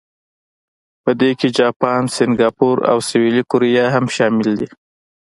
په 1.03 1.11
دې 1.19 1.31
کې 1.39 1.47
جاپان، 1.59 2.01
سنګاپور 2.15 2.77
او 2.91 2.97
سویلي 3.09 3.43
کوریا 3.51 3.85
هم 3.95 4.05
شامل 4.15 4.49
دي. 4.59 4.67